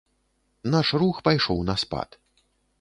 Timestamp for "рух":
1.05-1.21